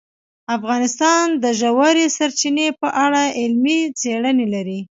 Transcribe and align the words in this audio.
افغانستان 0.57 1.25
د 1.43 1.45
ژورې 1.59 2.05
سرچینې 2.17 2.67
په 2.81 2.87
اړه 3.05 3.23
علمي 3.39 3.79
څېړنې 3.99 4.47
لري. 4.53 4.79